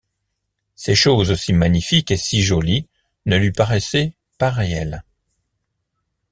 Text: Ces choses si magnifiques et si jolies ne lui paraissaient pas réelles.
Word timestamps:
Ces 0.73 0.95
choses 0.95 1.35
si 1.35 1.53
magnifiques 1.53 2.09
et 2.09 2.17
si 2.17 2.41
jolies 2.41 2.87
ne 3.27 3.37
lui 3.37 3.51
paraissaient 3.51 4.15
pas 4.39 4.49
réelles. 4.49 5.03